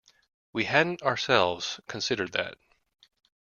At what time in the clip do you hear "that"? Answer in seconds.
2.31-2.57